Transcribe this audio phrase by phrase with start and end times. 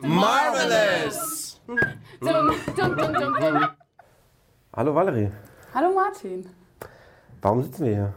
[0.00, 1.60] Marvelous!
[4.74, 5.30] Hallo Valerie,
[5.74, 6.48] Hallo Martin.
[7.42, 8.14] warum sitzen wir hier?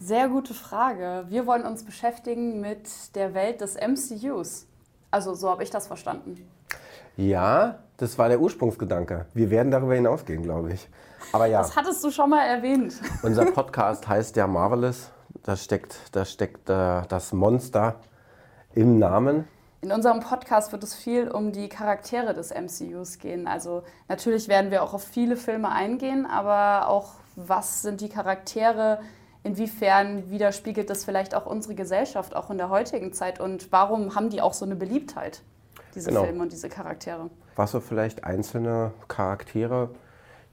[0.00, 1.26] Sehr gute Frage.
[1.28, 4.66] Wir wollen uns beschäftigen mit der Welt des MCUs.
[5.10, 6.48] Also so habe ich das verstanden.
[7.16, 9.26] Ja, das war der Ursprungsgedanke.
[9.34, 10.88] Wir werden darüber hinausgehen, glaube ich.
[11.32, 12.94] Aber ja, Das hattest du schon mal erwähnt.
[13.22, 15.10] unser Podcast heißt ja Marvelous.
[15.42, 17.96] Da steckt, da steckt äh, das Monster
[18.74, 19.46] im Namen.
[19.80, 23.46] In unserem Podcast wird es viel um die Charaktere des MCUs gehen.
[23.46, 28.98] Also natürlich werden wir auch auf viele Filme eingehen, aber auch was sind die Charaktere,
[29.44, 34.30] inwiefern widerspiegelt das vielleicht auch unsere Gesellschaft, auch in der heutigen Zeit und warum haben
[34.30, 35.42] die auch so eine Beliebtheit,
[35.94, 36.24] diese Genau.
[36.24, 37.30] Filme und diese Charaktere.
[37.58, 39.90] Was so vielleicht einzelne Charaktere,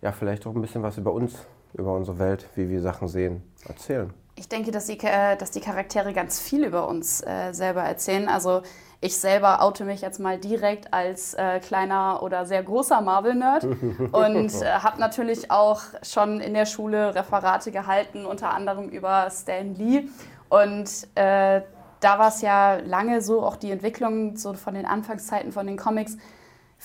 [0.01, 1.35] ja, vielleicht auch ein bisschen was über uns,
[1.75, 4.11] über unsere Welt, wie wir Sachen sehen, erzählen.
[4.33, 8.27] Ich denke, dass die, äh, dass die Charaktere ganz viel über uns äh, selber erzählen.
[8.27, 8.63] Also
[9.01, 13.65] ich selber oute mich jetzt mal direkt als äh, kleiner oder sehr großer Marvel-Nerd
[14.11, 19.75] und äh, habe natürlich auch schon in der Schule Referate gehalten, unter anderem über Stan
[19.75, 20.05] Lee.
[20.49, 21.61] Und äh,
[21.99, 25.77] da war es ja lange so, auch die Entwicklung so von den Anfangszeiten von den
[25.77, 26.17] Comics,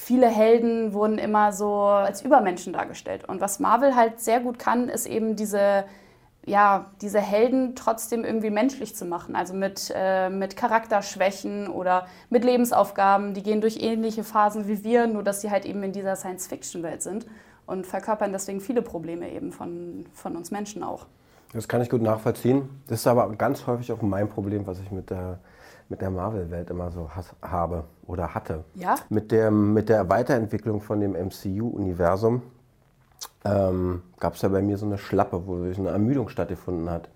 [0.00, 3.28] viele Helden wurden immer so als Übermenschen dargestellt.
[3.28, 5.84] Und was Marvel halt sehr gut kann, ist eben diese,
[6.46, 9.36] ja, diese Helden trotzdem irgendwie menschlich zu machen.
[9.36, 13.34] Also mit, äh, mit Charakterschwächen oder mit Lebensaufgaben.
[13.34, 17.02] Die gehen durch ähnliche Phasen wie wir, nur dass sie halt eben in dieser Science-Fiction-Welt
[17.02, 17.26] sind
[17.66, 21.06] und verkörpern deswegen viele Probleme eben von, von uns Menschen auch.
[21.52, 22.68] Das kann ich gut nachvollziehen.
[22.86, 25.38] Das ist aber ganz häufig auch mein Problem, was ich mit der,
[25.90, 28.64] mit der Marvel-Welt immer so has, habe oder hatte.
[28.76, 28.94] Ja?
[29.10, 32.42] Mit, dem, mit der Weiterentwicklung von dem MCU-Universum
[33.44, 37.08] ähm, gab es ja bei mir so eine Schlappe, wo so eine Ermüdung stattgefunden hat.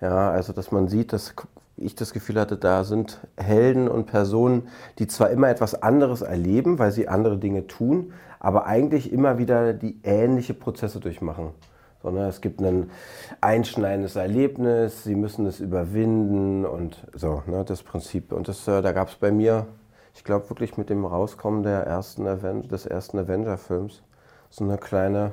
[0.00, 1.34] Ja, also dass man sieht, dass
[1.76, 4.68] ich das Gefühl hatte, da sind Helden und Personen,
[4.98, 9.72] die zwar immer etwas anderes erleben, weil sie andere Dinge tun, aber eigentlich immer wieder
[9.72, 11.50] die ähnliche Prozesse durchmachen.
[12.02, 12.90] Sondern es gibt ein
[13.40, 18.32] einschneidendes Erlebnis, sie müssen es überwinden und so, ne, das Prinzip.
[18.32, 19.66] Und das, äh, da gab es bei mir,
[20.14, 24.02] ich glaube wirklich mit dem Rauskommen der ersten Aven des ersten Avenger-Films,
[24.48, 25.32] so eine kleine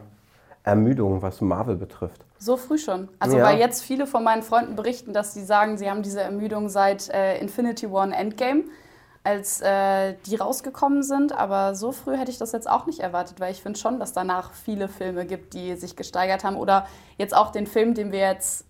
[0.64, 2.26] Ermüdung, was Marvel betrifft.
[2.38, 3.08] So früh schon.
[3.20, 3.46] Also Ja.
[3.46, 7.10] weil jetzt viele von meinen Freunden berichten, dass sie sagen, sie haben diese Ermüdung seit
[7.10, 8.64] äh, Infinity War und Endgame,
[9.28, 11.34] als äh, die rausgekommen sind.
[11.34, 14.14] Aber so früh hätte ich das jetzt auch nicht erwartet, weil ich finde schon, dass
[14.14, 16.56] danach viele Filme gibt, die sich gesteigert haben.
[16.56, 18.66] Oder jetzt auch den Film, den wir jetzt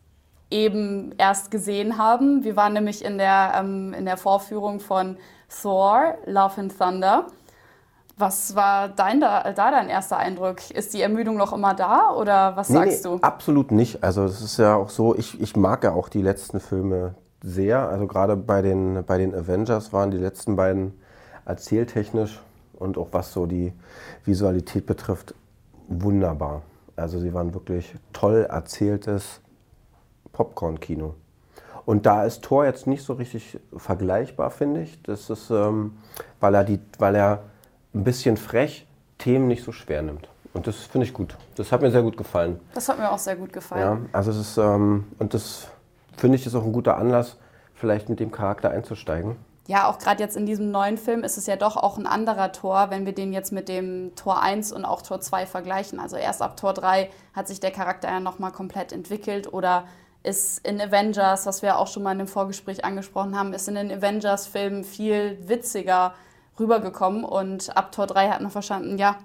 [0.49, 2.43] eben erst gesehen haben.
[2.43, 5.17] Wir waren nämlich in der, ähm, in der Vorführung von
[5.61, 7.27] Thor, Love and Thunder.
[8.17, 10.71] Was war dein, da, da dein erster Eindruck?
[10.71, 13.19] Ist die Ermüdung noch immer da oder was sagst nee, du?
[13.21, 14.03] Absolut nicht.
[14.03, 17.13] Also es ist ja auch so, ich, ich mag ja auch die letzten Filme
[17.47, 17.87] sehr.
[17.89, 20.93] Also gerade bei den, bei den Avengers waren die letzten beiden
[21.45, 22.41] erzähltechnisch
[22.73, 23.73] und auch was so die
[24.25, 25.33] Visualität betrifft,
[25.87, 26.61] wunderbar.
[26.95, 29.41] Also sie waren wirklich toll erzähltes
[30.33, 31.15] Popcorn-Kino.
[31.85, 35.01] Und da ist Thor jetzt nicht so richtig vergleichbar, finde ich.
[35.03, 35.97] Das ist, ähm,
[36.41, 37.43] weil, er die, weil er
[37.93, 38.85] ein bisschen frech
[39.17, 40.27] Themen nicht so schwer nimmt.
[40.53, 41.37] Und das finde ich gut.
[41.55, 42.59] Das hat mir sehr gut gefallen.
[42.73, 43.81] Das hat mir auch sehr gut gefallen.
[43.81, 45.69] Ja, also es ist, ähm, und das
[46.17, 47.37] finde ich ist auch ein guter Anlass,
[47.73, 49.37] vielleicht mit dem Charakter einzusteigen.
[49.67, 52.53] Ja, auch gerade jetzt in diesem neuen Film ist es ja doch auch ein anderer
[52.53, 55.99] Tor, wenn wir den jetzt mit dem Tor 1 und auch Tor 2 vergleichen.
[55.99, 59.83] Also erst ab Tor 3 hat sich der Charakter ja nochmal komplett entwickelt oder
[60.23, 63.75] ist in Avengers, was wir auch schon mal in dem Vorgespräch angesprochen haben, ist in
[63.75, 66.13] den Avengers-Filmen viel witziger
[66.59, 69.17] rübergekommen und ab Tor 3 hat man verstanden, ja,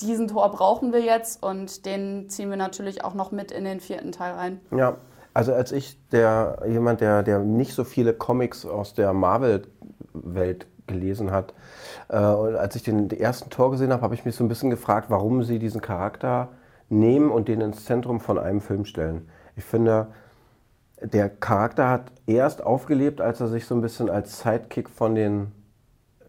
[0.00, 3.80] diesen Tor brauchen wir jetzt und den ziehen wir natürlich auch noch mit in den
[3.80, 4.60] vierten Teil rein.
[4.70, 4.96] Ja,
[5.34, 11.32] also als ich, der jemand, der, der nicht so viele Comics aus der Marvel-Welt gelesen
[11.32, 11.54] hat,
[12.08, 14.70] äh, und als ich den ersten Tor gesehen habe, habe ich mich so ein bisschen
[14.70, 16.50] gefragt, warum sie diesen Charakter
[16.88, 19.28] nehmen und den ins Zentrum von einem Film stellen.
[19.56, 20.08] Ich finde,
[21.02, 25.52] der Charakter hat erst aufgelebt, als er sich so ein bisschen als Sidekick von den,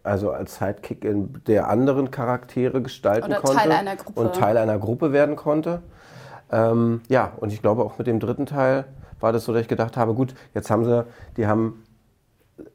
[0.02, 4.20] also als Sidekick in der anderen Charaktere gestalten Oder konnte Teil einer Gruppe.
[4.20, 5.82] und Teil einer Gruppe werden konnte.
[6.50, 8.84] Ähm, ja, und ich glaube auch mit dem dritten Teil
[9.20, 11.84] war das so, dass ich gedacht habe, gut, jetzt haben sie, die haben,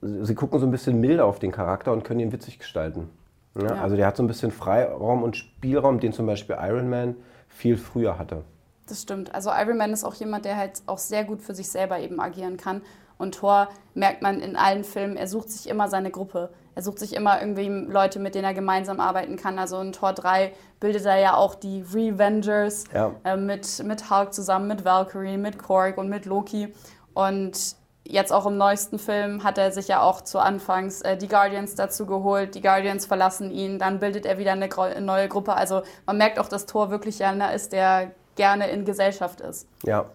[0.02, 3.10] sie gucken so ein bisschen milder auf den Charakter und können ihn witzig gestalten.
[3.56, 3.82] Ja, Ja.
[3.82, 7.16] Also der hat so ein bisschen Freiraum und Spielraum, den zum Beispiel Iron Man
[7.50, 8.44] viel früher hatte.
[8.88, 9.34] Das stimmt.
[9.34, 12.20] Also Iron Man ist auch jemand, der halt auch sehr gut für sich selber eben
[12.20, 12.82] agieren kann.
[13.18, 16.50] Und Thor merkt man in allen Filmen, er sucht sich immer seine Gruppe.
[16.76, 19.60] Er sucht sich immer irgendwie Leute, mit denen er gemeinsam arbeiten kann.
[19.60, 23.12] Also in Tor 3 bildet er ja auch die Revengers ja.
[23.24, 26.74] äh, mit, mit Hulk zusammen, mit Valkyrie, mit Korg und mit Loki.
[27.14, 27.76] Und
[28.06, 31.76] jetzt auch im neuesten Film hat er sich ja auch zu Anfangs äh, die Guardians
[31.76, 32.56] dazu geholt.
[32.56, 34.70] Die Guardians verlassen ihn, dann bildet er wieder eine
[35.02, 35.54] neue Gruppe.
[35.54, 39.68] Also man merkt auch, dass Thor wirklich einer ist, der gerne in Gesellschaft ist.
[39.84, 40.06] Ja.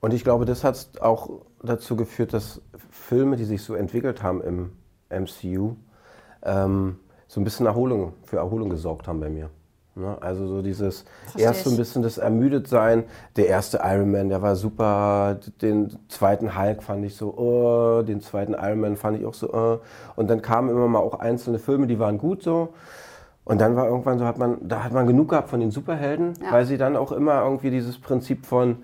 [0.00, 1.30] Und ich glaube, das hat auch
[1.62, 2.60] dazu geführt, dass
[2.90, 4.72] Filme, die sich so entwickelt haben im
[5.10, 5.76] MCU,
[6.42, 9.50] ähm, so ein bisschen Erholung, für Erholung gesorgt haben bei mir.
[9.96, 10.16] Ne?
[10.20, 11.04] Also so dieses
[11.36, 13.04] erst so ein bisschen das Ermüdetsein.
[13.36, 15.38] Der erste Iron Man, der war super.
[15.62, 18.02] Den zweiten Hulk fand ich so, oh.
[18.02, 19.80] den zweiten Iron Man fand ich auch so, oh.
[20.16, 22.70] Und dann kamen immer mal auch einzelne Filme, die waren gut so.
[23.44, 26.32] Und dann war irgendwann so, hat man, da hat man genug gehabt von den Superhelden,
[26.42, 26.50] ja.
[26.50, 28.78] weil sie dann auch immer irgendwie dieses Prinzip von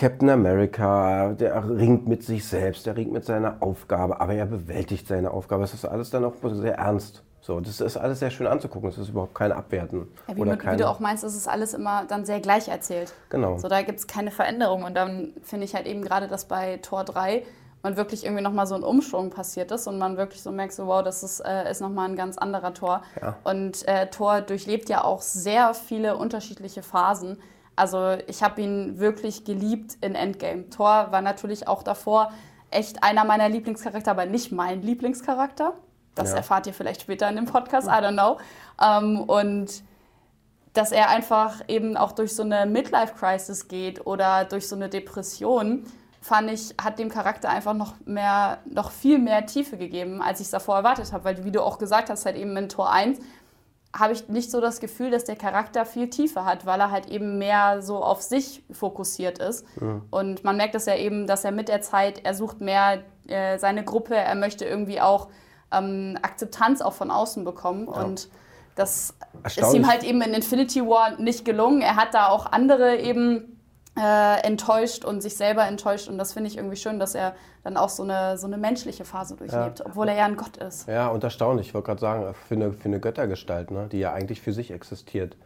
[0.00, 5.06] Captain America, der ringt mit sich selbst, der ringt mit seiner Aufgabe, aber er bewältigt
[5.06, 5.62] seine Aufgabe.
[5.64, 7.22] Es ist alles dann auch sehr ernst.
[7.42, 8.88] So, das ist alles sehr schön anzugucken.
[8.88, 10.08] Das ist überhaupt kein Abwerten.
[10.26, 10.78] Ja, wie, oder keine...
[10.78, 13.12] wie du auch meinst, ist es alles immer dann sehr gleich erzählt.
[13.28, 13.58] Genau.
[13.58, 14.84] So, da gibt es keine Veränderung.
[14.84, 17.42] Und dann finde ich halt eben gerade, dass bei Tor 3
[17.82, 20.86] man wirklich irgendwie nochmal so ein Umschwung passiert ist und man wirklich so merkt, so
[20.86, 23.02] wow, das ist, äh, ist nochmal ein ganz anderer Tor.
[23.20, 23.36] Ja.
[23.44, 27.36] Und äh, Tor durchlebt ja auch sehr viele unterschiedliche Phasen.
[27.80, 30.68] Also ich habe ihn wirklich geliebt in Endgame.
[30.68, 32.30] Thor war natürlich auch davor
[32.70, 35.72] echt einer meiner Lieblingscharakter, aber nicht mein Lieblingscharakter.
[36.14, 36.36] Das ja.
[36.36, 38.38] erfahrt ihr vielleicht später in dem Podcast, I don't know.
[38.82, 39.82] Ähm, und
[40.74, 45.84] dass er einfach eben auch durch so eine Midlife-Crisis geht oder durch so eine Depression,
[46.20, 50.46] fand ich, hat dem Charakter einfach noch mehr, noch viel mehr Tiefe gegeben, als ich
[50.46, 51.24] es davor erwartet habe.
[51.24, 53.18] Weil, wie du auch gesagt hast, halt eben in Tor 1
[53.96, 57.08] habe ich nicht so das Gefühl, dass der Charakter viel Tiefe hat, weil er halt
[57.08, 59.66] eben mehr so auf sich fokussiert ist.
[59.80, 60.02] Mhm.
[60.10, 63.58] Und man merkt es ja eben, dass er mit der Zeit, er sucht mehr äh,
[63.58, 65.28] seine Gruppe, er möchte irgendwie auch
[65.72, 67.86] ähm, Akzeptanz auch von außen bekommen.
[67.86, 68.02] Ja.
[68.02, 68.28] Und
[68.76, 69.14] das
[69.44, 71.82] ist ihm halt eben in Infinity War nicht gelungen.
[71.82, 73.59] Er hat da auch andere eben
[73.98, 76.08] äh, enttäuscht und sich selber enttäuscht.
[76.08, 77.34] Und das finde ich irgendwie schön, dass er
[77.64, 79.86] dann auch so eine, so eine menschliche Phase durchlebt, ja.
[79.86, 80.88] obwohl er ja ein Gott ist.
[80.88, 81.68] Ja, und erstaunlich.
[81.68, 84.70] Ich wollte gerade sagen, für eine, für eine Göttergestalt, ne, die ja eigentlich für sich
[84.70, 85.36] existiert.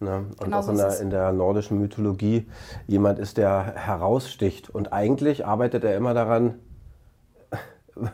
[0.00, 0.26] Ne?
[0.38, 2.48] Und genau auch in der, in der, nordischen Mythologie
[2.86, 4.70] jemand ist, der heraussticht.
[4.70, 6.58] Und eigentlich arbeitet er immer daran,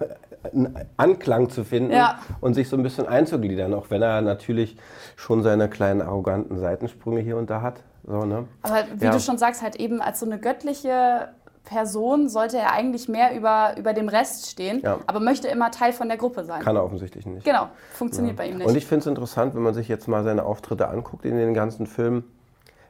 [0.52, 2.18] einen Anklang zu finden ja.
[2.40, 4.76] und sich so ein bisschen einzugliedern, auch wenn er natürlich
[5.16, 7.82] schon seine kleinen arroganten Seitensprünge hier und da hat.
[8.08, 8.48] So, ne?
[8.62, 9.10] Aber wie ja.
[9.10, 11.28] du schon sagst, halt eben als so eine göttliche
[11.64, 14.98] Person sollte er eigentlich mehr über, über dem Rest stehen, ja.
[15.06, 16.62] aber möchte immer Teil von der Gruppe sein.
[16.62, 17.44] Kann er offensichtlich nicht.
[17.44, 18.44] Genau, funktioniert ja.
[18.44, 18.66] bei ihm nicht.
[18.66, 21.52] Und ich finde es interessant, wenn man sich jetzt mal seine Auftritte anguckt in den
[21.52, 22.24] ganzen Filmen,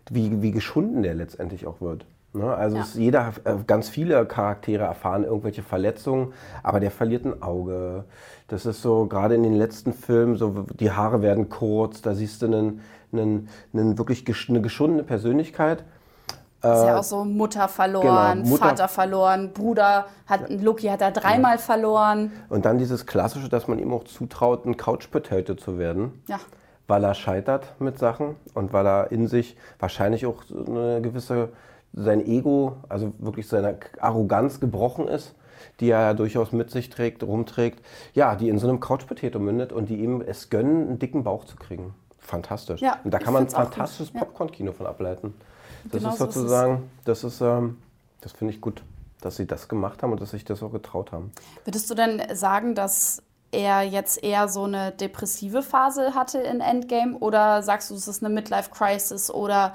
[0.08, 2.06] wie, wie geschunden der letztendlich auch wird.
[2.32, 2.54] Ne?
[2.54, 2.86] Also ja.
[2.94, 6.32] jeder, äh, ganz viele Charaktere erfahren irgendwelche Verletzungen,
[6.62, 8.04] aber der verliert ein Auge.
[8.46, 12.42] Das ist so, gerade in den letzten Filmen, so die Haare werden kurz, da siehst
[12.42, 12.80] du einen,
[13.12, 15.84] einen, einen wirklich eine geschundene Persönlichkeit.
[16.58, 21.00] Ist ja äh, auch so Mutter verloren, genau, Mutter Vater verloren, Bruder hat Loki hat
[21.00, 21.58] er dreimal ja.
[21.58, 22.32] verloren.
[22.48, 26.20] Und dann dieses klassische, dass man ihm auch zutraut, ein Couch Potato zu werden.
[26.26, 26.40] Ja.
[26.88, 31.50] Weil er scheitert mit Sachen und weil er in sich wahrscheinlich auch eine gewisse
[31.92, 35.34] sein Ego, also wirklich seine Arroganz gebrochen ist,
[35.80, 37.84] die er ja durchaus mit sich trägt, rumträgt,
[38.14, 41.44] ja, die in so einem Couchpotato mündet und die ihm es gönnen, einen dicken Bauch
[41.44, 41.94] zu kriegen.
[42.28, 42.82] Fantastisch.
[42.82, 45.32] Ja, und da kann man ein fantastisches Popcorn-Kino von ableiten.
[45.84, 47.78] Das genau ist sozusagen, das ist, ähm,
[48.20, 48.82] das finde ich gut,
[49.22, 51.32] dass sie das gemacht haben und dass sich das auch getraut haben.
[51.64, 57.16] Würdest du denn sagen, dass er jetzt eher so eine depressive Phase hatte in Endgame
[57.16, 59.72] oder sagst du, es ist eine Midlife-Crisis oder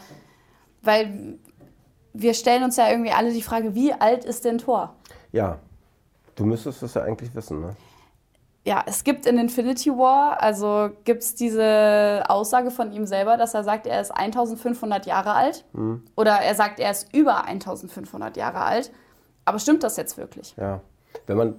[0.83, 1.39] weil
[2.13, 4.93] wir stellen uns ja irgendwie alle die Frage, wie alt ist denn Thor?
[5.31, 5.57] Ja,
[6.35, 7.75] du müsstest es ja eigentlich wissen, ne?
[8.65, 13.53] Ja, es gibt in Infinity War, also gibt es diese Aussage von ihm selber, dass
[13.53, 15.65] er sagt, er ist 1500 Jahre alt.
[15.73, 16.03] Mhm.
[16.15, 18.91] Oder er sagt, er ist über 1500 Jahre alt.
[19.43, 20.55] Aber stimmt das jetzt wirklich?
[20.55, 20.79] Ja,
[21.27, 21.55] wenn man,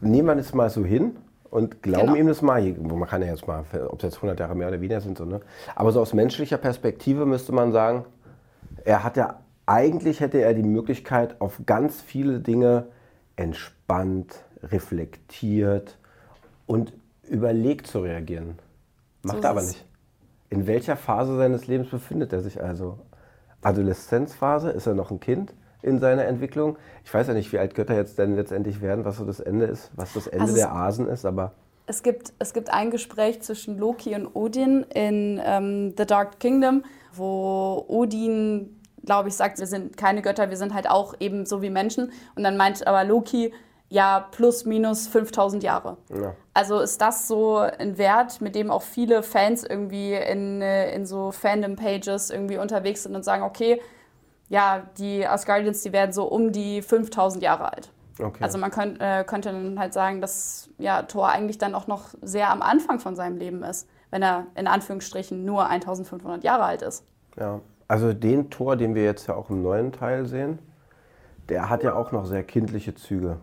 [0.00, 1.16] nehmen wir das mal so hin
[1.48, 2.18] und glauben genau.
[2.18, 4.80] ihm das mal, man kann ja jetzt mal, ob es jetzt 100 Jahre mehr oder
[4.80, 5.40] weniger sind, so, ne?
[5.76, 8.04] aber so aus menschlicher Perspektive müsste man sagen,
[8.84, 12.86] er hat ja eigentlich hätte er die Möglichkeit, auf ganz viele Dinge
[13.36, 15.98] entspannt, reflektiert
[16.66, 16.92] und
[17.28, 18.58] überlegt zu reagieren.
[19.22, 19.84] Macht so er aber nicht.
[20.50, 22.98] In welcher Phase seines Lebens befindet er sich also?
[23.62, 24.70] Adoleszenzphase?
[24.70, 26.76] Ist er noch ein Kind in seiner Entwicklung?
[27.04, 29.66] Ich weiß ja nicht, wie alt Götter jetzt denn letztendlich werden, was so das Ende
[29.66, 31.52] ist, was das Ende also der Asen ist, aber.
[31.86, 36.84] Es gibt, es gibt ein Gespräch zwischen Loki und Odin in ähm, The Dark Kingdom,
[37.12, 41.62] wo Odin glaube ich, sagt, wir sind keine Götter, wir sind halt auch eben so
[41.62, 42.12] wie Menschen.
[42.34, 43.52] Und dann meint aber Loki,
[43.92, 45.98] ja plus minus 5000 Jahre.
[46.08, 46.34] Ja.
[46.54, 51.04] Also ist das so ein Wert, mit dem auch viele Fans irgendwie in, äh, in
[51.04, 53.80] so Fandom-Pages irgendwie unterwegs sind und sagen, okay,
[54.48, 57.92] ja, die Asgardians, die werden so um die 5000 Jahre alt.
[58.18, 58.42] Okay.
[58.42, 62.14] Also man könnt, äh, könnte dann halt sagen, dass ja, Thor eigentlich dann auch noch
[62.22, 66.80] sehr am Anfang von seinem Leben ist, wenn er in Anführungsstrichen nur 1500 Jahre alt
[66.80, 67.04] ist.
[67.38, 70.58] Ja, also den Thor, den wir jetzt ja auch im neuen Teil sehen,
[71.50, 73.36] der hat ja auch noch sehr kindliche Züge.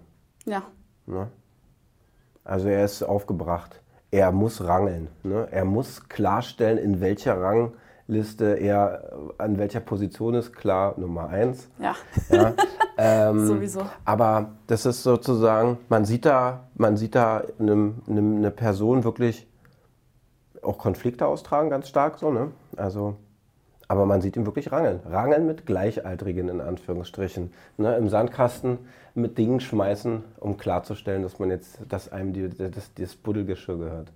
[0.49, 0.63] Ja.
[1.05, 1.27] Ne?
[2.43, 3.81] Also er ist aufgebracht.
[4.11, 5.09] Er muss rangeln.
[5.23, 5.47] Ne?
[5.51, 7.73] Er muss klarstellen, in welcher Rang
[8.07, 11.69] Liste er an welcher Position ist, klar, Nummer eins.
[11.77, 11.95] Ja.
[12.31, 12.55] ja
[12.97, 13.83] ähm, Sowieso.
[14.03, 19.47] Aber das ist sozusagen, man sieht da, man sieht da eine, eine, eine Person wirklich
[20.63, 22.51] auch Konflikte austragen, ganz stark so, ne?
[22.75, 23.15] Also,
[23.89, 25.01] aber man sieht ihn wirklich rangeln.
[25.09, 27.51] Rangeln mit Gleichaltrigen in Anführungsstrichen.
[27.77, 27.97] Ne?
[27.97, 28.77] Im Sandkasten
[29.15, 34.11] mit Dingen schmeißen, um klarzustellen, dass man jetzt, dass einem die, das, das Buddelgeschirr gehört.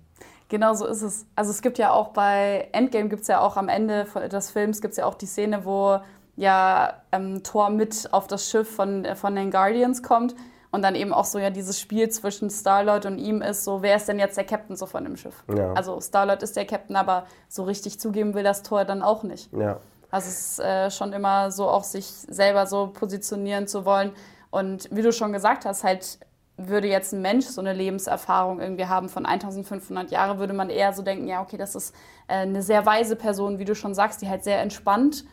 [0.48, 1.26] Genau so ist es.
[1.34, 4.80] Also es gibt ja auch bei Endgame gibt es ja auch am Ende des Films
[4.80, 5.98] gibt es ja auch die Szene, wo
[6.36, 10.36] ja ähm, Thor mit auf das Schiff von, äh, von den Guardians kommt
[10.74, 13.94] und dann eben auch so ja dieses Spiel zwischen Starlord und ihm ist, so wer
[13.94, 15.44] ist denn jetzt der Captain so von dem Schiff?
[15.54, 15.72] Ja.
[15.72, 19.52] Also Starlord ist der Captain, aber so richtig zugeben will das Thor dann auch nicht.
[19.52, 19.78] Ja.
[20.10, 24.10] Also es ist äh, schon immer so auch sich selber so positionieren zu wollen
[24.50, 26.18] und wie du schon gesagt hast, halt
[26.56, 30.92] würde jetzt ein Mensch so eine Lebenserfahrung irgendwie haben von 1500 Jahren, würde man eher
[30.92, 31.94] so denken, ja, okay, das ist
[32.26, 35.24] äh, eine sehr weise Person, wie du schon sagst, die halt sehr entspannt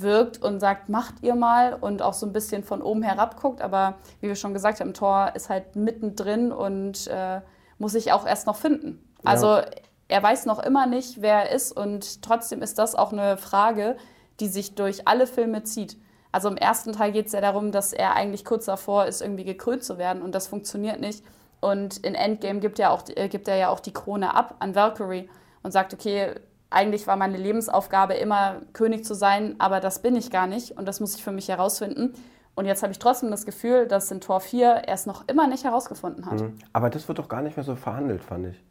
[0.00, 3.60] wirkt und sagt, macht ihr mal und auch so ein bisschen von oben herab guckt.
[3.60, 7.40] Aber wie wir schon gesagt haben, Thor ist halt mittendrin und äh,
[7.78, 9.02] muss sich auch erst noch finden.
[9.24, 9.64] Also ja.
[10.08, 13.96] er weiß noch immer nicht, wer er ist und trotzdem ist das auch eine Frage,
[14.40, 15.96] die sich durch alle Filme zieht.
[16.30, 19.44] Also im ersten Teil geht es ja darum, dass er eigentlich kurz davor ist, irgendwie
[19.44, 21.24] gekrönt zu werden und das funktioniert nicht.
[21.60, 24.74] Und in Endgame gibt er, auch, äh, gibt er ja auch die Krone ab an
[24.74, 25.28] Valkyrie
[25.62, 26.34] und sagt, okay,
[26.70, 30.86] eigentlich war meine Lebensaufgabe immer König zu sein, aber das bin ich gar nicht und
[30.86, 32.14] das muss ich für mich herausfinden.
[32.54, 35.46] Und jetzt habe ich trotzdem das Gefühl, dass in Tor 4 er es noch immer
[35.46, 36.40] nicht herausgefunden hat.
[36.40, 36.58] Mhm.
[36.72, 38.62] Aber das wird doch gar nicht mehr so verhandelt, fand ich.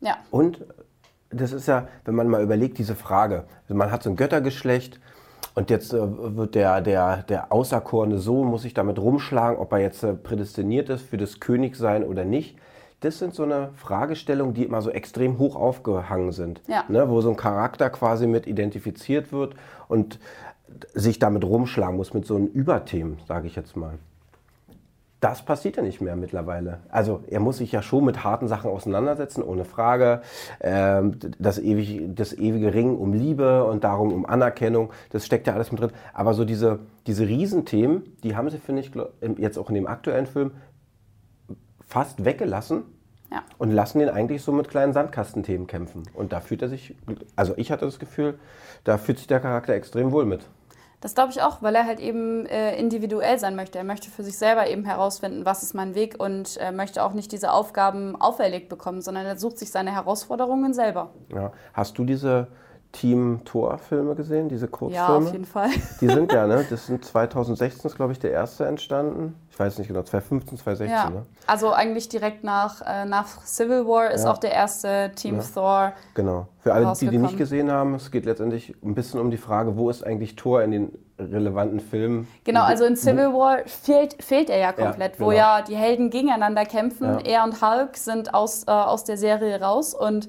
[0.00, 0.16] Ja.
[0.30, 0.64] Und
[1.30, 3.44] das ist ja, wenn man mal überlegt, diese Frage.
[3.62, 5.00] Also man hat so ein Göttergeschlecht
[5.54, 9.78] und jetzt äh, wird der, der, der auserkorene Sohn, muss sich damit rumschlagen, ob er
[9.78, 12.58] jetzt äh, prädestiniert ist für das Königsein oder nicht.
[13.02, 16.62] Das sind so eine Fragestellungen, die immer so extrem hoch aufgehangen sind.
[16.66, 16.84] Ja.
[16.88, 19.54] Ne, wo so ein Charakter quasi mit identifiziert wird
[19.88, 20.18] und
[20.94, 23.98] sich damit rumschlagen muss mit so einem Überthemen, sage ich jetzt mal
[25.22, 26.80] das passiert ja nicht mehr mittlerweile.
[26.88, 30.20] Also er muss sich ja schon mit harten Sachen auseinandersetzen, ohne Frage.
[30.60, 35.54] Ähm, das, ewig, das ewige Ringen um Liebe und darum um Anerkennung, das steckt ja
[35.54, 35.92] alles mit drin.
[36.12, 38.90] Aber so diese, diese Riesenthemen, die haben sie, finde ich,
[39.38, 40.50] jetzt auch in dem aktuellen Film
[41.92, 42.84] fast weggelassen.
[43.30, 43.42] Ja.
[43.56, 46.02] Und lassen ihn eigentlich so mit kleinen Sandkastenthemen kämpfen.
[46.12, 46.94] Und da fühlt er sich,
[47.34, 48.38] also ich hatte das Gefühl,
[48.84, 50.42] da fühlt sich der Charakter extrem wohl mit.
[51.00, 53.78] Das glaube ich auch, weil er halt eben äh, individuell sein möchte.
[53.78, 57.12] Er möchte für sich selber eben herausfinden, was ist mein Weg und äh, möchte auch
[57.14, 61.10] nicht diese Aufgaben auferlegt bekommen, sondern er sucht sich seine Herausforderungen selber.
[61.34, 61.52] Ja.
[61.72, 62.48] Hast du diese
[62.92, 65.06] Team-Tor-Filme gesehen, diese Kurzfilme?
[65.06, 65.70] Ja, auf jeden Fall.
[66.00, 66.64] Die sind ja, ne?
[66.68, 69.34] Das sind 2016, glaube ich, der erste entstanden.
[69.50, 71.10] Ich weiß nicht genau, 2015, 2016, ja.
[71.10, 71.26] ne?
[71.46, 74.32] Also eigentlich direkt nach, äh, nach Civil War ist ja.
[74.32, 75.42] auch der erste Team ja.
[75.54, 75.92] Thor.
[76.14, 76.48] Genau.
[76.60, 79.76] Für alle, die die nicht gesehen haben, es geht letztendlich ein bisschen um die Frage,
[79.76, 82.28] wo ist eigentlich Thor in den relevanten Filmen?
[82.44, 85.26] Genau, also in Civil War fehlt, fehlt er ja komplett, genau.
[85.26, 87.18] wo ja die Helden gegeneinander kämpfen.
[87.24, 90.28] Er und Hulk sind aus, äh, aus der Serie raus und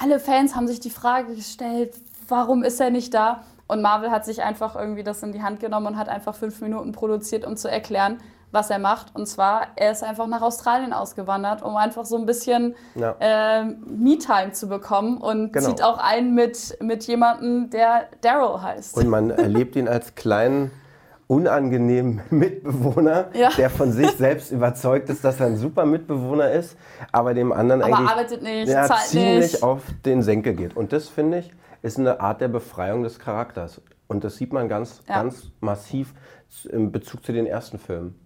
[0.00, 1.94] alle Fans haben sich die Frage gestellt,
[2.28, 3.44] warum ist er nicht da?
[3.66, 6.60] Und Marvel hat sich einfach irgendwie das in die Hand genommen und hat einfach fünf
[6.60, 8.18] Minuten produziert, um zu erklären,
[8.50, 9.14] was er macht.
[9.14, 13.14] Und zwar, er ist einfach nach Australien ausgewandert, um einfach so ein bisschen ja.
[13.20, 15.68] äh, Me-Time zu bekommen und genau.
[15.68, 18.96] zieht auch ein mit, mit jemandem, der Daryl heißt.
[18.96, 20.72] Und man erlebt ihn als kleinen
[21.30, 23.50] unangenehmen Mitbewohner, ja.
[23.56, 26.76] der von sich selbst überzeugt ist, dass er ein super Mitbewohner ist,
[27.12, 29.62] aber dem anderen aber eigentlich arbeitet nicht, ja, ziemlich nicht.
[29.62, 30.76] auf den Senkel geht.
[30.76, 33.80] Und das finde ich ist eine Art der Befreiung des Charakters.
[34.06, 35.22] Und das sieht man ganz, ja.
[35.22, 36.14] ganz massiv
[36.68, 38.18] im Bezug zu den ersten Filmen.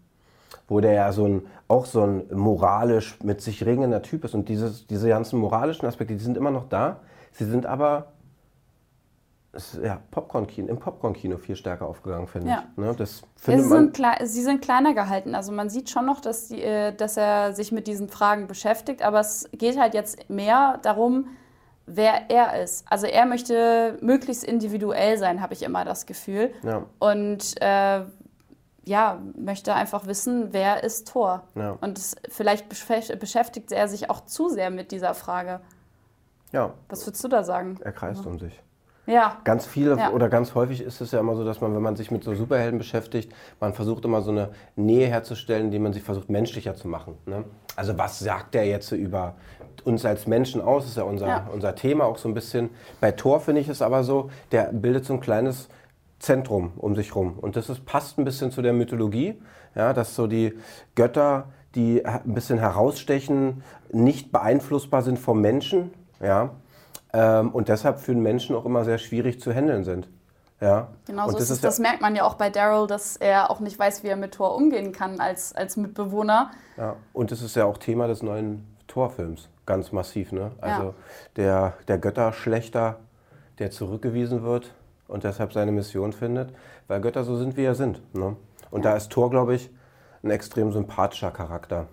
[0.67, 4.35] Wo der ja so ein, auch so ein moralisch mit sich ringender Typ ist.
[4.35, 7.01] Und dieses, diese ganzen moralischen Aspekte, die sind immer noch da.
[7.33, 8.14] Sie sind aber
[9.83, 12.65] ja, Popcorn-Kino, im Popcorn-Kino viel stärker aufgegangen, finde ja.
[12.71, 12.77] ich.
[12.77, 15.35] Ne, das sie, sind sie sind kleiner gehalten.
[15.35, 19.03] Also man sieht schon noch, dass, die, äh, dass er sich mit diesen Fragen beschäftigt,
[19.03, 21.29] aber es geht halt jetzt mehr darum,
[21.87, 22.85] wer er ist.
[22.89, 26.53] Also er möchte möglichst individuell sein, habe ich immer das Gefühl.
[26.63, 26.87] Ja.
[26.99, 28.03] Und äh,
[28.87, 31.45] ja, möchte einfach wissen, wer ist Thor?
[31.55, 31.79] Ja.
[31.81, 35.61] Und es, vielleicht beschäftigt, beschäftigt er sich auch zu sehr mit dieser Frage.
[36.53, 37.79] Ja, Was würdest du da sagen?
[37.83, 38.63] er kreist um sich.
[39.07, 40.11] Ja, Ganz viele Ja.
[40.13, 42.35] oder ganz häufig ist es ja immer so, dass man, wenn man sich mit so
[42.35, 46.89] Superhelden beschäftigt, man versucht immer so eine Nähe herzustellen, indem man sich versucht, menschlicher zu
[46.89, 47.15] machen.
[47.27, 47.45] Ne?
[47.77, 49.35] Also was sagt der jetzt über
[49.85, 50.85] uns als Menschen aus?
[50.85, 51.49] Das ist ja unser, Ja.
[51.53, 52.71] unser Thema auch so ein bisschen.
[53.01, 55.69] Bei Thor finde ich es aber so, der bildet so ein kleines
[56.19, 57.39] Zentrum um sich rum.
[57.39, 59.35] Und das ist, passt ein bisschen zu der Mythologie,
[59.75, 60.55] ja, dass so die
[60.95, 65.91] Götter, die ein bisschen herausstechen, nicht beeinflussbar sind vom Menschen.
[66.23, 66.51] Ja,
[67.15, 70.09] ähm, und deshalb für den Menschen auch immer sehr schwierig zu handeln sind.
[70.61, 70.89] Ja.
[71.07, 71.61] genau so ist es.
[71.63, 74.17] ja- Das merkt man ja auch bei Daryl, dass er auch nicht weiß, wie er
[74.17, 76.51] mit Thor umgehen kann als, als Mitbewohner.
[76.77, 80.33] Ja, und das ist ja auch Thema des neuen Torfilms, ganz massiv.
[80.33, 80.53] Ne?
[80.61, 80.95] Also Ja.
[81.37, 82.97] der, der Götterschlechter,
[83.59, 84.73] der zurückgewiesen wird
[85.09, 86.51] und deshalb seine Mission findet,
[86.89, 88.01] weil Götter so sind, wie er sind.
[88.15, 88.37] Ne?
[88.71, 89.71] Und da ist Thor, glaube ich,
[90.23, 91.87] ein extrem sympathischer Charakter,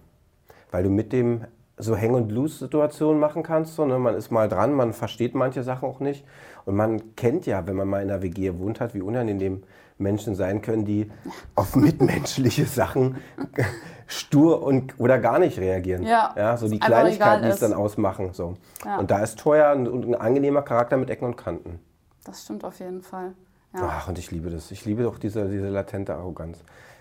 [0.72, 1.46] weil du mit dem
[1.82, 3.76] so Hang- und Lose-Situationen machen kannst.
[3.76, 3.98] So, ne?
[3.98, 6.26] Man ist mal dran, man versteht manche Sachen auch nicht.
[6.66, 9.64] Und man kennt ja, wenn man mal in einer WG gewohnt hat, wie unangenehm
[9.98, 11.12] Menschen sein können, die
[11.56, 13.18] auf mitmenschliche Sachen
[14.08, 16.04] stur und, oder gar nicht reagieren.
[16.04, 18.34] Ja, ja so die Kleinigkeiten, die es dann ausmachen.
[18.34, 18.56] So.
[18.86, 18.98] Ja.
[18.98, 21.80] Und da ist Thor ja ein, angenehmer Charakter mit Ecken und Kanten.
[22.24, 23.34] Das stimmt auf jeden Fall.
[23.74, 23.90] Ja.
[23.90, 24.70] Ach, und ich liebe das.
[24.72, 26.60] Ich liebe auch diese, diese latente Arroganz.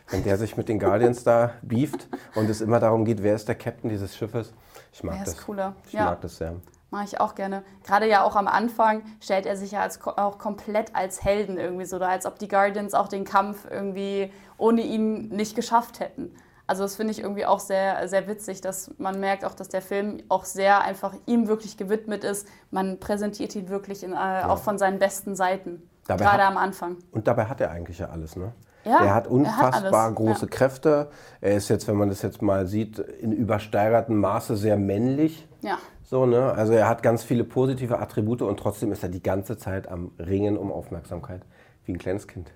[0.08, 3.48] Wenn der sich mit den Guardians da beeft und es immer darum geht, wer ist
[3.48, 4.52] der Captain dieses Schiffes.
[4.92, 5.44] Ich mag ist das.
[5.44, 5.74] cooler?
[5.86, 6.06] Ich Ja.
[6.06, 6.56] mag das sehr.
[6.90, 7.62] Mache ich auch gerne.
[7.84, 11.84] Gerade ja auch am Anfang stellt er sich ja als, auch komplett als Helden irgendwie
[11.84, 16.34] so, oder als ob die Guardians auch den Kampf irgendwie ohne ihn nicht geschafft hätten.
[16.66, 19.82] Also das finde ich irgendwie auch sehr, sehr witzig, dass man merkt auch, dass der
[19.82, 22.46] Film auch sehr einfach ihm wirklich gewidmet ist.
[22.70, 25.88] Man präsentiert ihn wirklich in, äh, auch von seinen besten Seiten.
[26.06, 26.96] Dabei Gerade hat- am Anfang.
[27.12, 28.52] Und dabei hat er eigentlich ja alles, ne?
[28.84, 30.50] Ja, er hat er hat unfassbar große ja.
[30.50, 31.08] Kräfte.
[31.40, 35.46] Er ist jetzt, wenn man das jetzt mal sieht, in übersteigertem Maße sehr männlich.
[35.62, 35.78] Ja.
[36.02, 36.52] So, ne?
[36.52, 40.12] Also er hat ganz viele positive Attribute und trotzdem ist er die ganze Zeit am
[40.18, 41.42] Ringen um Aufmerksamkeit.
[41.84, 42.52] Wie ein kleines Kind.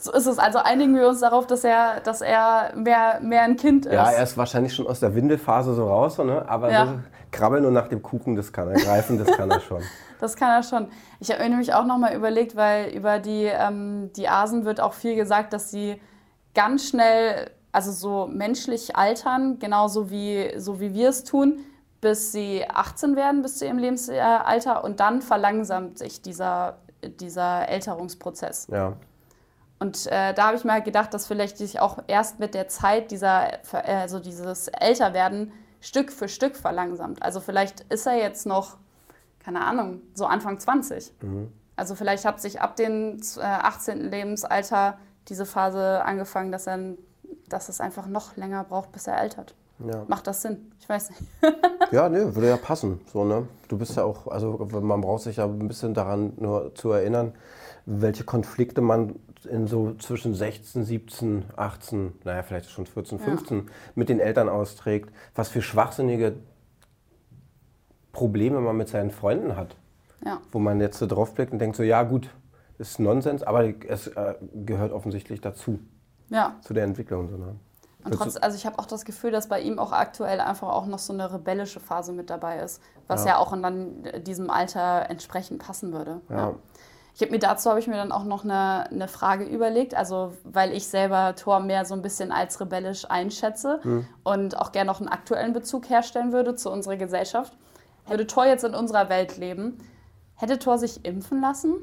[0.00, 0.38] So ist es.
[0.38, 3.92] Also einigen wir uns darauf, dass er, dass er mehr, mehr ein Kind ist.
[3.92, 6.48] Ja, er ist wahrscheinlich schon aus der Windelphase so raus, so, ne?
[6.48, 6.86] aber Ja.
[6.86, 6.92] so
[7.38, 8.74] krabbeln und nach dem Kuchen, das kann er.
[8.74, 9.82] Greifen, das kann er schon.
[10.20, 10.88] Das kann er schon.
[11.20, 14.92] Ich habe mir nämlich auch nochmal überlegt, weil über die, ähm, die Asen wird auch
[14.92, 16.00] viel gesagt, dass sie
[16.56, 21.60] ganz schnell, also so menschlich altern, genauso wie, so wie wir es tun,
[22.00, 24.82] bis sie 18 werden, bis zu ihrem Lebensalter.
[24.82, 28.66] Und dann verlangsamt sich dieser, dieser Älterungsprozess.
[28.72, 28.94] Ja.
[29.78, 33.12] Und äh, da habe ich mal gedacht, dass vielleicht sich auch erst mit der Zeit
[33.12, 37.22] dieser, äh, also dieses Älterwerden Stück für Stück verlangsamt.
[37.22, 38.76] Also vielleicht ist er jetzt noch,
[39.38, 41.12] keine Ahnung, so Anfang 20.
[41.76, 44.10] Also vielleicht hat sich ab dem äh, 18.
[44.10, 46.94] Lebensalter diese Phase angefangen, dass, er,
[47.48, 49.54] dass es einfach noch länger braucht, bis er altert.
[49.86, 50.04] Ja.
[50.08, 50.72] Macht das Sinn?
[50.80, 51.22] Ich weiß nicht.
[51.90, 53.00] Ja, nee, würde ja passen.
[53.10, 53.48] So, ne?
[53.68, 57.32] Du bist ja auch, also man braucht sich ja ein bisschen daran nur zu erinnern,
[57.86, 59.14] welche Konflikte man
[59.48, 65.10] in so zwischen 16, 17, 18, naja, vielleicht schon 14, 15 mit den Eltern austrägt,
[65.34, 66.34] was für schwachsinnige
[68.12, 69.76] Probleme man mit seinen Freunden hat.
[70.24, 70.40] Ja.
[70.52, 72.28] Wo man jetzt so draufblickt und denkt so, ja gut,
[72.78, 74.34] ist Nonsens, aber es äh,
[74.66, 75.78] gehört offensichtlich dazu,
[76.28, 76.56] Ja.
[76.60, 77.30] zu der Entwicklung.
[77.30, 77.54] So, ne?
[78.04, 80.86] Und trotz, also ich habe auch das Gefühl, dass bei ihm auch aktuell einfach auch
[80.86, 85.10] noch so eine rebellische Phase mit dabei ist, was ja, auch in dann diesem Alter
[85.10, 86.20] entsprechend passen würde.
[86.28, 86.54] Ja.
[87.14, 90.34] Ich habe mir dazu habe ich mir dann auch noch eine, eine Frage überlegt, also
[90.44, 93.80] weil ich selber Thor mehr so ein bisschen als rebellisch einschätze
[94.22, 97.52] und auch gerne noch einen aktuellen Bezug herstellen würde zu unserer Gesellschaft.
[98.06, 99.78] Würde Thor jetzt in unserer Welt leben,
[100.36, 101.74] hätte Thor sich impfen lassen?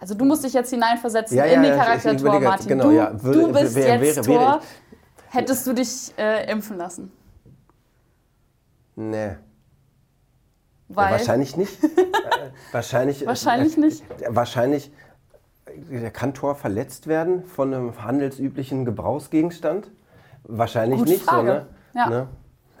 [0.00, 2.44] Also du musst dich jetzt hineinversetzen Ja, in ja, den Charakter ich- ich Thor, überlege,
[2.50, 2.68] Martin.
[2.68, 3.22] genau, du, ja.
[3.22, 4.60] Würde- du bist wäre- jetzt wäre- wäre Thor.
[5.30, 7.12] Hättest du dich äh, impfen lassen?
[8.96, 9.36] Nee.
[10.88, 11.82] Weil Ja, wahrscheinlich nicht.
[12.38, 14.04] Äh, wahrscheinlich, Wahrscheinlich nicht.
[14.22, 14.92] Äh, wahrscheinlich
[15.90, 19.90] äh, kann Tor verletzt werden von einem handelsüblichen Gebrauchsgegenstand.
[20.44, 21.48] Wahrscheinlich Gute nicht Frage.
[21.48, 21.66] so, ne?
[21.94, 22.08] Ja.
[22.10, 22.28] ne?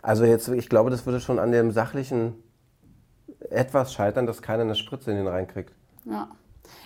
[0.02, 2.34] Also jetzt, ich glaube, das würde schon an dem sachlichen
[3.50, 5.74] etwas scheitern, dass keiner eine Spritze in den reinkriegt.
[6.04, 6.28] Ja.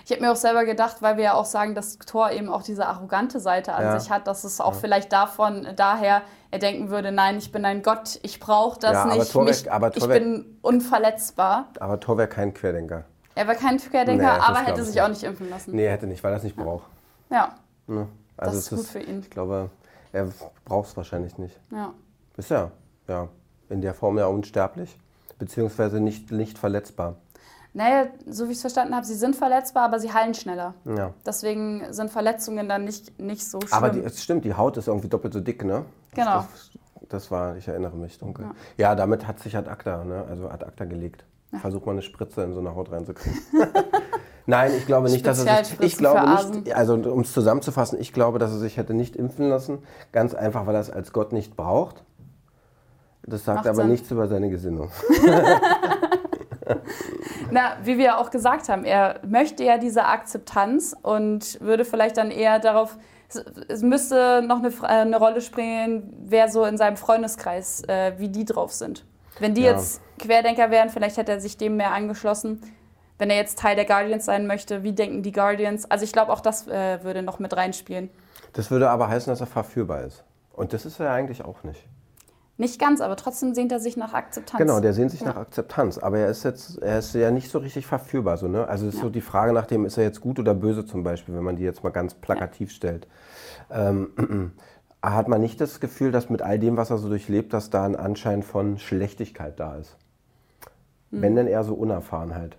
[0.05, 2.62] Ich habe mir auch selber gedacht, weil wir ja auch sagen, dass Thor eben auch
[2.62, 3.99] diese arrogante Seite an Ja.
[4.01, 7.83] sich hat, dass es auch vielleicht davon daher er denken würde, nein, ich bin ein
[7.83, 11.68] Gott, ich brauche das Ja, aber nicht, Thor wär- mich, aber Thor ich bin unverletzbar.
[11.81, 13.05] Aber Tor wäre kein Querdenker.
[13.35, 15.03] Er war kein Querdenker, das aber hätte ich sich nicht.
[15.05, 15.75] auch nicht impfen lassen.
[15.75, 16.85] Nee, er hätte nicht, weil er es nicht braucht.
[17.31, 17.55] Ja,
[17.87, 18.07] Ne?
[18.37, 19.21] das Also ist es gut für ihn.
[19.21, 19.71] Ich glaube,
[20.12, 20.29] er
[20.66, 21.59] braucht es wahrscheinlich nicht.
[21.71, 21.92] Ja.
[22.37, 22.71] Ist ja,
[23.09, 23.29] ja,
[23.71, 24.95] in der Form ja unsterblich,
[25.38, 27.14] beziehungsweise nicht, nicht verletzbar.
[27.74, 30.74] Naja, so wie ich es verstanden habe, sie sind verletzbar, aber sie heilen schneller.
[30.85, 31.14] Ja.
[31.24, 33.72] Deswegen sind Verletzungen dann nicht, nicht so schlimm.
[33.72, 35.87] Aber die, es stimmt, die Haut ist irgendwie doppelt so dick, ne?
[36.14, 36.44] Genau.
[36.52, 36.70] Das,
[37.08, 38.46] das war, ich erinnere mich dunkel.
[38.76, 40.24] Ja, damit hat sich ad acta, ne?
[40.28, 41.24] also ad acta gelegt.
[41.61, 43.38] Versuch mal eine Spritze in so eine Haut reinzukriegen.
[44.46, 45.80] Nein, ich glaube nicht, dass er sich.
[45.80, 49.48] Ich glaube nicht, also um es zusammenzufassen, ich glaube, dass er sich hätte nicht impfen
[49.48, 49.78] lassen.
[50.12, 52.02] Ganz einfach, weil er es als Gott nicht braucht.
[53.24, 53.88] Das sagt Macht aber Sinn.
[53.88, 54.90] nichts über seine Gesinnung.
[57.52, 62.30] Na, wie wir auch gesagt haben, er möchte ja diese Akzeptanz und würde vielleicht dann
[62.30, 62.96] eher darauf,
[63.68, 68.28] es- müsste noch eine, äh, eine Rolle spielen, wer so in seinem Freundeskreis, äh, wie
[68.28, 69.04] die drauf sind.
[69.38, 69.72] Wenn die Ja.
[69.72, 72.60] jetzt Querdenker wären, vielleicht hätte er sich dem mehr angeschlossen.
[73.18, 75.90] Wenn er jetzt Teil der Guardians sein möchte, wie denken die Guardians?
[75.90, 78.10] Also ich glaube, auch das äh, würde noch mit reinspielen.
[78.54, 80.24] Das würde aber heißen, dass er verführbar ist.
[80.52, 81.82] Und das ist er ja eigentlich auch nicht.
[82.62, 84.57] Nicht ganz, aber trotzdem sehnt er sich nach Akzeptanz.
[84.61, 87.59] Genau, der sehnt sich nach Akzeptanz, aber er ist jetzt, er ist ja nicht so
[87.59, 88.37] richtig verführbar.
[88.37, 88.68] So, ne?
[88.68, 91.35] Also ist so die Frage nach dem, ist er jetzt gut oder böse zum Beispiel,
[91.35, 93.09] wenn man die jetzt mal ganz plakativ stellt.
[93.68, 94.53] Ähm,
[95.03, 97.85] hat man nicht das Gefühl, dass mit all dem, was er so durchlebt, dass da
[97.85, 99.96] ein Anschein von Schlechtigkeit da ist?
[101.11, 102.57] Wenn denn eher so Unerfahrenheit.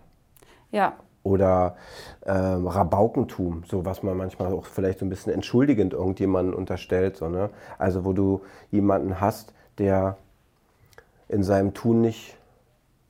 [0.70, 1.78] Ja, Oder
[2.26, 7.16] ähm, Rabaukentum, so was man manchmal auch vielleicht so ein bisschen entschuldigend irgendjemanden unterstellt.
[7.16, 7.52] So, ne?
[7.78, 10.18] Also wo du jemanden hast, der
[11.30, 12.38] in seinem Tun nicht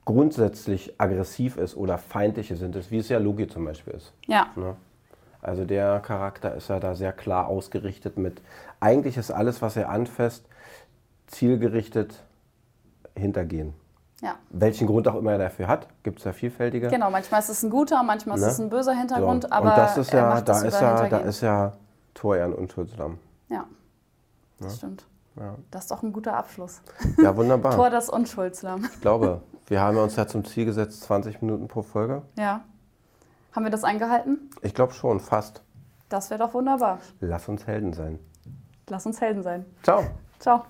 [0.06, 4.14] grundsätzlich aggressiv ist oder feindliche sind, ist, wie es ja Logi zum Beispiel ist.
[4.28, 4.76] ja, Ne?
[5.42, 8.42] Also der Charakter ist ja da sehr klar ausgerichtet mit,
[8.80, 10.46] eigentlich ist alles, was er anfasst,
[11.28, 12.24] zielgerichtet
[13.16, 13.74] hintergehen.
[14.22, 14.36] ja.
[14.50, 16.88] Welchen Grund auch immer er dafür hat, gibt es ja vielfältige.
[16.88, 18.50] Genau, manchmal ist es ein guter, manchmal ist Ne?
[18.52, 19.52] es ein böser Hintergrund, So.
[19.52, 21.74] aber und das ist ja, da ist ja, da ist ja
[22.14, 23.18] Tor ja ein Unschuldslamm.
[23.50, 23.66] Ja,
[24.60, 25.06] das stimmt.
[25.36, 25.56] Ja.
[25.72, 26.82] Das ist doch ein guter Abschluss.
[27.18, 27.76] Ja, wunderbar.
[27.76, 28.86] Tor das Unschuldslamm.
[28.94, 32.22] Ich glaube, wir haben uns ja zum Ziel gesetzt, 20 Minuten pro Folge.
[32.38, 32.64] Ja.
[33.52, 34.50] Haben wir das eingehalten?
[34.62, 35.62] Ich glaube schon, fast.
[36.10, 37.00] Das wäre doch wunderbar.
[37.20, 38.20] Lass uns Helden sein.
[38.90, 39.66] Lass uns Helden sein.
[39.84, 40.04] Ciao.
[40.40, 40.66] Ciao.